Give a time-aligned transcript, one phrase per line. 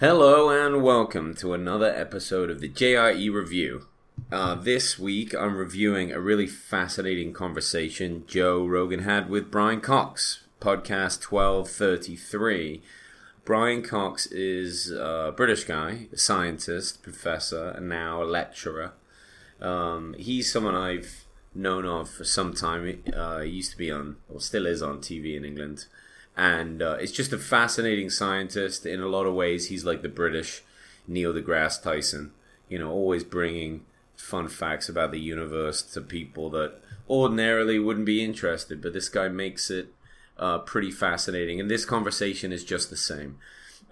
[0.00, 3.86] Hello and welcome to another episode of the JRE Review.
[4.32, 10.44] Uh, this week I'm reviewing a really fascinating conversation Joe Rogan had with Brian Cox,
[10.58, 12.82] podcast 1233.
[13.44, 18.92] Brian Cox is a British guy, a scientist, professor, and now a lecturer.
[19.60, 23.02] Um, he's someone I've known of for some time.
[23.14, 25.84] Uh, he used to be on, or still is on TV in England
[26.40, 28.86] and uh, it's just a fascinating scientist.
[28.86, 30.62] In a lot of ways, he's like the British
[31.06, 32.32] Neil deGrasse Tyson.
[32.66, 33.84] You know, always bringing
[34.16, 36.80] fun facts about the universe to people that
[37.10, 38.80] ordinarily wouldn't be interested.
[38.80, 39.92] But this guy makes it
[40.38, 43.36] uh, pretty fascinating, and this conversation is just the same.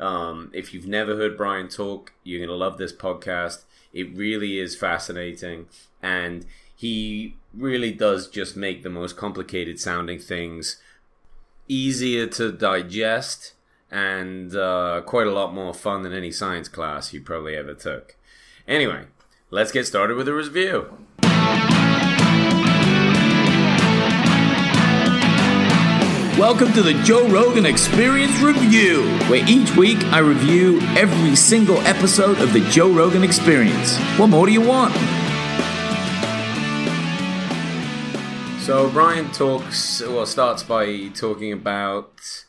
[0.00, 3.64] Um, if you've never heard Brian talk, you're gonna love this podcast.
[3.92, 5.66] It really is fascinating,
[6.02, 10.80] and he really does just make the most complicated sounding things
[11.68, 13.52] easier to digest
[13.90, 18.16] and uh, quite a lot more fun than any science class you probably ever took.
[18.66, 19.04] Anyway,
[19.50, 20.98] let's get started with a review.
[26.38, 32.38] Welcome to the Joe Rogan Experience Review, where each week I review every single episode
[32.40, 33.98] of the Joe Rogan Experience.
[34.16, 34.94] What more do you want?
[38.68, 42.44] So Brian talks, well, starts by talking about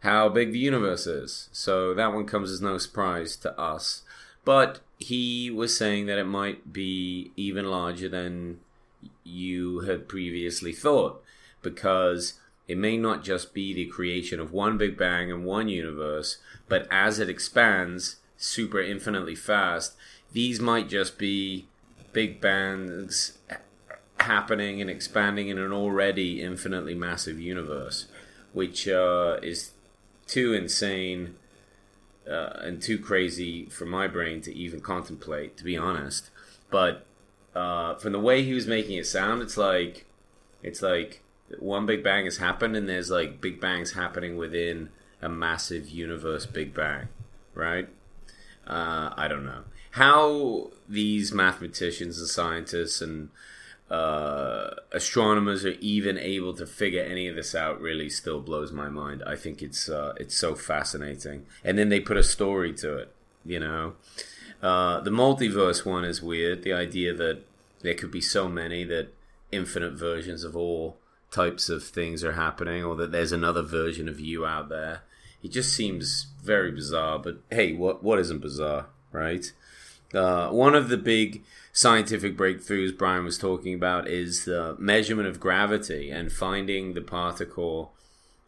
[0.00, 1.48] how big the universe is.
[1.50, 4.02] So that one comes as no surprise to us.
[4.44, 8.60] But he was saying that it might be even larger than
[9.24, 11.24] you had previously thought,
[11.62, 12.34] because
[12.68, 16.36] it may not just be the creation of one Big Bang and one universe,
[16.68, 19.94] but as it expands super infinitely fast,
[20.32, 21.66] these might just be
[22.12, 23.38] Big Bangs
[24.22, 28.06] happening and expanding in an already infinitely massive universe,
[28.52, 29.72] which uh, is
[30.26, 31.36] too insane
[32.28, 36.30] uh, and too crazy for my brain to even contemplate, to be honest.
[36.70, 37.06] But
[37.54, 40.06] uh, from the way he was making it sound, it's like
[40.62, 41.22] it's like
[41.58, 44.90] one big bang has happened, and there's like big bangs happening within
[45.20, 47.08] a massive universe big bang,
[47.54, 47.88] right?
[48.66, 53.28] Uh, I don't know how these mathematicians and scientists and
[53.92, 58.88] uh, astronomers are even able to figure any of this out really still blows my
[58.88, 59.22] mind.
[59.26, 63.14] I think it's uh, it's so fascinating, and then they put a story to it.
[63.44, 63.92] You know,
[64.62, 66.62] uh, the multiverse one is weird.
[66.62, 67.42] The idea that
[67.82, 69.08] there could be so many that
[69.50, 70.96] infinite versions of all
[71.30, 75.02] types of things are happening, or that there's another version of you out there.
[75.42, 77.18] It just seems very bizarre.
[77.18, 79.52] But hey, what what isn't bizarre, right?
[80.14, 81.42] Uh, one of the big
[81.72, 87.92] scientific breakthroughs Brian was talking about is the measurement of gravity and finding the particle.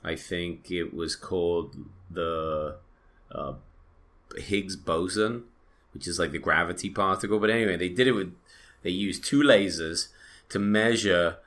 [0.03, 1.77] I think it was called
[2.11, 2.77] the
[3.33, 3.55] uh,
[4.37, 5.45] Higgs boson,
[5.95, 7.39] which is like the gravity particle.
[7.39, 8.35] But anyway, they did it with
[8.83, 10.09] they used two lasers
[10.51, 11.39] to measure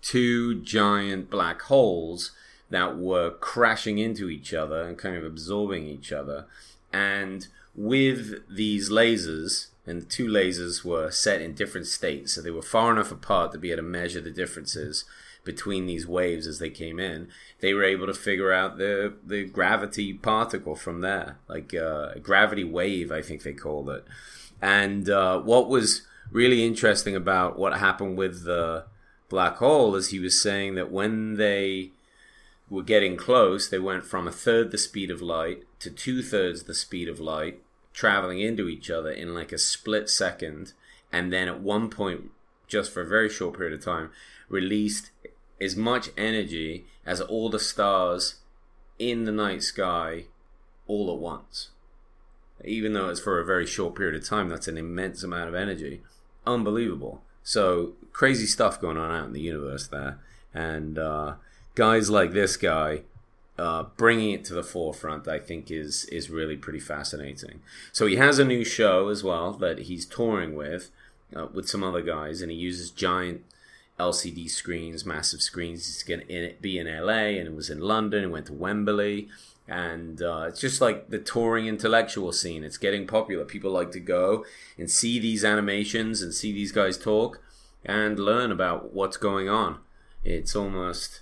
[0.00, 2.30] two giant black holes
[2.70, 6.46] that were crashing into each other and kind of absorbing each other.
[6.92, 7.48] And
[7.80, 12.60] with these lasers, and the two lasers were set in different states, so they were
[12.60, 15.06] far enough apart to be able to measure the differences
[15.44, 17.28] between these waves as they came in.
[17.60, 22.20] They were able to figure out the the gravity particle from there, like uh, a
[22.20, 24.04] gravity wave, I think they called it.
[24.60, 28.84] And uh, what was really interesting about what happened with the
[29.30, 31.92] black hole is he was saying that when they
[32.68, 36.64] were getting close, they went from a third the speed of light to two thirds
[36.64, 37.62] the speed of light,
[38.00, 40.72] traveling into each other in like a split second,
[41.12, 42.30] and then at one point,
[42.66, 44.10] just for a very short period of time,
[44.48, 45.10] released
[45.60, 48.36] as much energy as all the stars
[48.98, 50.24] in the night sky
[50.86, 51.68] all at once.
[52.64, 55.54] Even though it's for a very short period of time, that's an immense amount of
[55.54, 56.00] energy.
[56.46, 57.20] Unbelievable.
[57.42, 60.20] So, crazy stuff going on out in the universe there.
[60.54, 61.34] And uh,
[61.74, 63.02] guys like this guy
[63.60, 67.60] uh, bringing it to the forefront, I think, is is really pretty fascinating.
[67.92, 70.90] So he has a new show as well that he's touring with,
[71.36, 73.44] uh, with some other guys, and he uses giant
[73.98, 75.84] LCD screens, massive screens.
[75.84, 79.28] He's going to be in LA, and it was in London, and went to Wembley,
[79.68, 82.64] and uh, it's just like the touring intellectual scene.
[82.64, 83.44] It's getting popular.
[83.44, 84.46] People like to go
[84.78, 87.42] and see these animations and see these guys talk
[87.84, 89.80] and learn about what's going on.
[90.24, 91.20] It's almost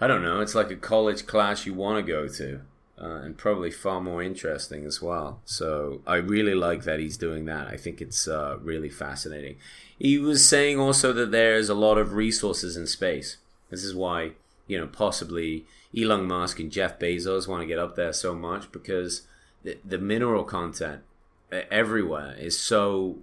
[0.00, 0.40] I don't know.
[0.40, 2.60] It's like a college class you want to go to,
[3.00, 5.40] uh, and probably far more interesting as well.
[5.44, 7.68] So I really like that he's doing that.
[7.68, 9.56] I think it's uh, really fascinating.
[9.98, 13.36] He was saying also that there's a lot of resources in space.
[13.68, 14.32] This is why
[14.66, 15.66] you know possibly
[15.96, 19.22] Elon Musk and Jeff Bezos want to get up there so much because
[19.62, 21.02] the, the mineral content
[21.50, 23.18] everywhere is so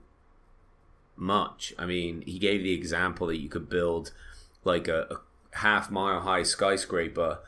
[1.16, 1.74] much.
[1.80, 4.12] I mean, he gave the example that you could build
[4.64, 5.20] like a, a
[5.58, 7.40] half mile high skyscraper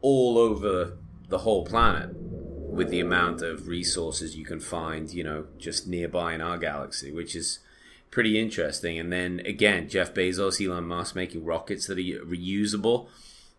[0.00, 0.96] all over
[1.28, 2.10] the whole planet
[2.76, 7.10] with the amount of resources you can find, you know, just nearby in our galaxy,
[7.10, 7.60] which is
[8.10, 8.98] pretty interesting.
[8.98, 13.08] And then again, Jeff Bezos, Elon Musk making rockets that are reusable.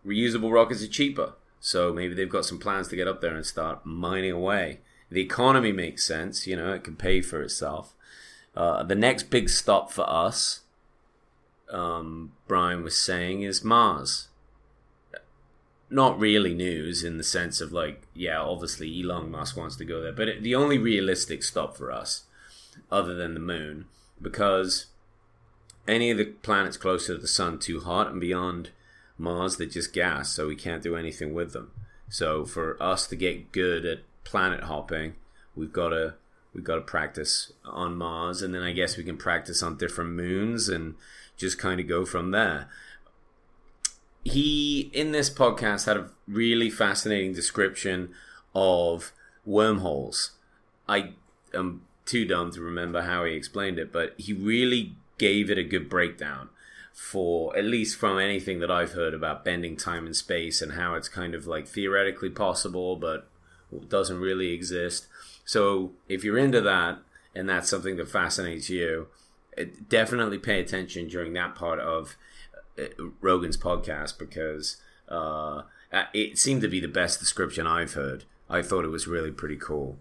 [0.05, 1.33] Reusable rockets are cheaper.
[1.59, 4.79] So maybe they've got some plans to get up there and start mining away.
[5.09, 7.93] The economy makes sense, you know, it can pay for itself.
[8.55, 10.61] Uh, the next big stop for us,
[11.71, 14.27] um, Brian was saying, is Mars.
[15.89, 20.01] Not really news in the sense of like, yeah, obviously Elon Musk wants to go
[20.01, 22.23] there, but it, the only realistic stop for us,
[22.91, 23.85] other than the moon,
[24.21, 24.87] because
[25.87, 28.71] any of the planets closer to the sun too hot and beyond
[29.17, 31.71] Mars, they're just gas, so we can't do anything with them.
[32.09, 35.15] So for us to get good at planet hopping,
[35.55, 36.15] we've got to
[36.57, 40.11] we've got to practice on Mars, and then I guess we can practice on different
[40.11, 40.95] moons and
[41.37, 42.67] just kind of go from there.
[44.23, 48.09] He, in this podcast, had a really fascinating description
[48.55, 49.13] of
[49.45, 50.31] wormholes.
[50.89, 51.11] I
[51.53, 55.63] am too dumb to remember how he explained it, but he really gave it a
[55.63, 56.49] good breakdown
[56.91, 60.95] for at least from anything that I've heard about bending time and space and how
[60.95, 63.29] it's kind of like theoretically possible, but
[63.87, 65.07] doesn't really exist.
[65.47, 66.99] So if you're into that
[67.33, 69.07] and that's something that fascinates you,
[69.87, 72.17] definitely pay attention during that part of
[72.77, 72.83] uh,
[73.21, 74.75] Rogan's podcast because
[75.07, 75.61] uh,
[76.13, 78.25] it seemed to be the best description I've heard.
[78.49, 79.97] I thought it was really pretty cool.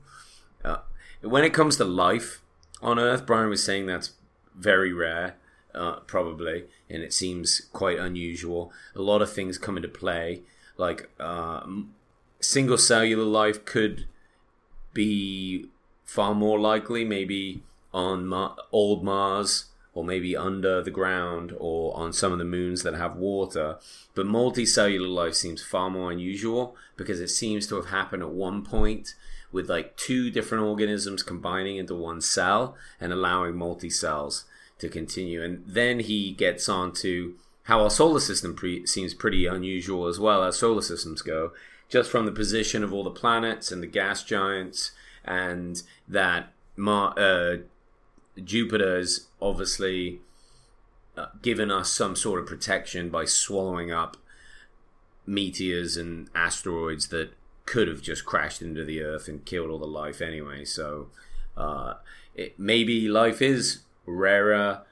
[0.65, 0.79] Uh,
[1.23, 2.43] when it comes to life
[2.83, 4.15] on Earth, Brian was saying that's
[4.53, 5.37] very rare,
[5.77, 8.73] uh, probably, and it seems quite unusual.
[8.97, 10.43] A lot of things come into play,
[10.77, 11.65] like uh,
[12.41, 14.07] single cellular life could
[14.97, 15.67] be
[16.05, 17.63] far more likely maybe
[17.93, 22.83] on Mar- old Mars or maybe under the ground or on some of the moons
[22.83, 23.79] that have water.
[24.15, 28.63] But multicellular life seems far more unusual because it seems to have happened at one
[28.63, 29.15] point
[29.53, 34.45] with like two different organisms combining into one cell and allowing multicells
[34.79, 35.43] to continue.
[35.43, 37.35] And then he gets on to
[37.65, 41.53] how our solar system pre- seems pretty unusual as well as solar systems go
[41.89, 44.93] just from the position of all the planets and the gas giants,
[45.25, 47.57] and that Mar- uh,
[48.43, 50.21] Jupiter is obviously
[51.17, 54.17] uh, given us some sort of protection by swallowing up
[55.27, 57.31] meteors and asteroids that
[57.65, 60.65] could have just crashed into the Earth and killed all the life anyway.
[60.65, 61.09] So
[61.57, 61.95] uh,
[62.35, 64.83] it, maybe life is rarer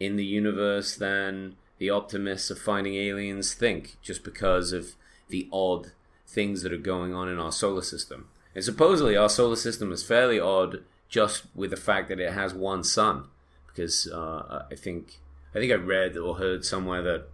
[0.00, 4.94] in the universe than the optimists of finding aliens think, just because of
[5.28, 5.92] the odd
[6.32, 8.28] things that are going on in our solar system.
[8.54, 12.54] And supposedly our solar system is fairly odd just with the fact that it has
[12.54, 13.24] one sun,
[13.66, 15.18] because uh, I think
[15.54, 17.26] I think I read or heard somewhere that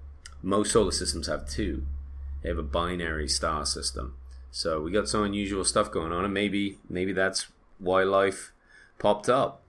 [0.42, 1.86] most solar systems have two.
[2.42, 4.16] They have a binary star system.
[4.50, 7.46] So we got some unusual stuff going on, and maybe maybe that's
[7.78, 8.52] why life
[8.98, 9.62] popped up.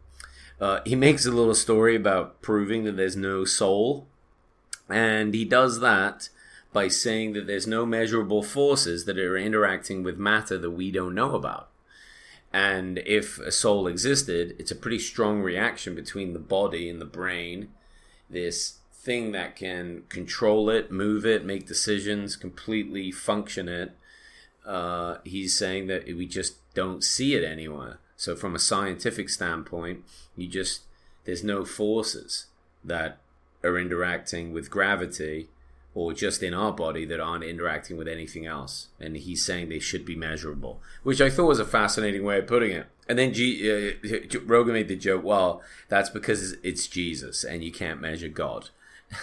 [0.59, 4.07] Uh, he makes a little story about proving that there's no soul,
[4.89, 6.29] and he does that
[6.71, 11.15] by saying that there's no measurable forces that are interacting with matter that we don't
[11.15, 11.69] know about.
[12.51, 17.05] And if a soul existed, it's a pretty strong reaction between the body and the
[17.05, 17.69] brain.
[18.29, 23.95] This thing that can control it, move it, make decisions, completely function it.
[24.65, 27.99] Uh, he's saying that we just don't see it anywhere.
[28.15, 30.03] So, from a scientific standpoint,
[30.35, 30.81] you just
[31.25, 32.47] there's no forces
[32.83, 33.19] that
[33.63, 35.47] are interacting with gravity
[35.93, 38.89] or just in our body that aren't interacting with anything else.
[38.99, 42.47] And he's saying they should be measurable, which I thought was a fascinating way of
[42.47, 42.87] putting it.
[43.07, 47.71] And then G- uh, Rogan made the joke, well, that's because it's Jesus and you
[47.71, 48.69] can't measure God.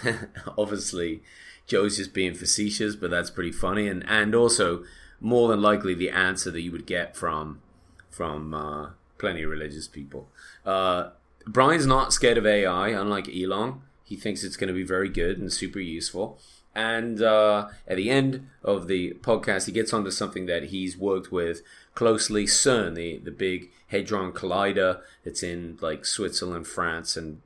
[0.57, 1.21] Obviously,
[1.67, 3.87] Joe's just being facetious, but that's pretty funny.
[3.87, 4.83] And, and also,
[5.21, 7.61] more than likely, the answer that you would get from
[8.09, 10.27] from uh, plenty of religious people.
[10.65, 11.09] Uh,
[11.45, 13.81] Brian's not scared of AI, unlike Elon.
[14.03, 16.39] He thinks it's going to be very good and super useful.
[16.77, 21.31] And uh, at the end of the podcast, he gets onto something that he's worked
[21.31, 21.63] with
[21.95, 27.41] closely CERN, the, the big Hadron Collider that's in like Switzerland, France, and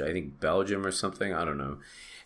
[0.00, 1.34] I think Belgium or something.
[1.34, 1.76] I don't know.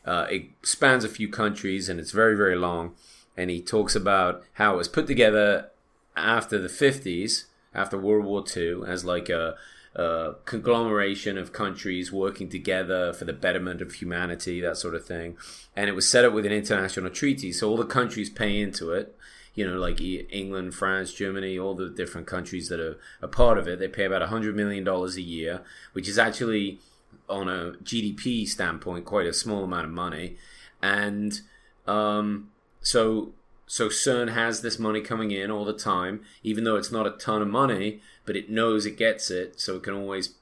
[0.04, 2.94] Uh, it spans a few countries and it's very, very long.
[3.36, 5.70] And he talks about how it was put together
[6.16, 9.56] after the 50s, after World War II, as like a
[9.96, 15.38] a conglomeration of countries working together for the betterment of humanity, that sort of thing.
[15.74, 18.92] And it was set up with an international treaty, so all the countries pay into
[18.92, 19.16] it.
[19.54, 23.66] you know, like England, France, Germany, all the different countries that are a part of
[23.66, 25.62] it, they pay about $100 million a year,
[25.94, 26.78] which is actually,
[27.26, 30.36] on a GDP standpoint, quite a small amount of money.
[30.82, 31.40] And
[31.86, 32.50] um,
[32.82, 33.32] so
[33.66, 37.10] so CERN has this money coming in all the time, even though it's not a
[37.10, 40.34] ton of money, but it knows it gets it, so it can always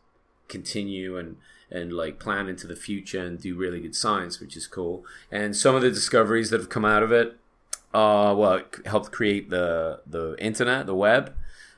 [0.49, 1.37] continue and
[1.71, 5.05] and like plan into the future and do really good science, which is cool.
[5.33, 7.39] And some of the discoveries that have come out of it,
[7.93, 11.35] uh, well, it helped create the the internet, the web.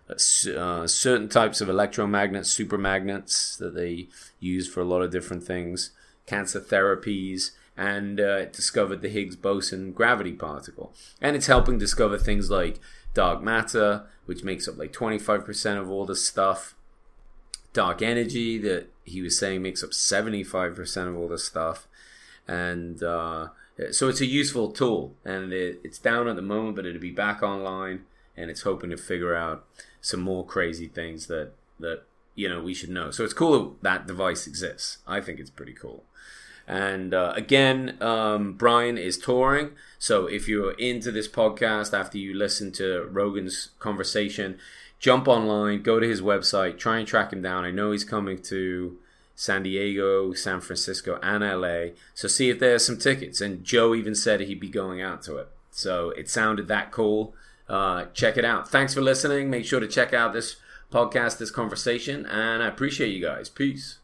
[0.09, 4.07] Uh, certain types of electromagnets, supermagnets that they
[4.39, 5.91] use for a lot of different things,
[6.27, 10.93] cancer therapies, and uh, it discovered the Higgs boson gravity particle.
[11.21, 12.81] And it's helping discover things like
[13.15, 16.75] dark matter, which makes up like 25% of all the stuff,
[17.73, 21.87] dark energy that he was saying makes up 75% of all the stuff.
[22.49, 23.49] And uh,
[23.91, 27.11] so it's a useful tool, and it, it's down at the moment, but it'll be
[27.11, 28.05] back online,
[28.37, 29.67] and it's hoping to figure out
[30.01, 32.05] some more crazy things that that
[32.37, 33.11] you know we should know.
[33.11, 34.99] So it's cool that device exists.
[35.07, 36.05] I think it's pretty cool.
[36.69, 39.71] And uh, again, um, Brian is touring.
[39.99, 44.59] So if you're into this podcast after you listen to Rogan's conversation,
[44.99, 47.65] jump online, go to his website, try and track him down.
[47.65, 48.99] I know he's coming to
[49.37, 51.95] San Diego, San Francisco, and LA.
[52.15, 53.41] So see if there's some tickets.
[53.41, 55.49] And Joe even said he'd be going out to it.
[55.71, 57.35] So it sounded that cool.
[57.69, 58.69] Uh, check it out.
[58.71, 59.51] Thanks for listening.
[59.51, 60.57] Make sure to check out this
[60.91, 63.49] podcast, this conversation, and I appreciate you guys.
[63.49, 63.99] Peace.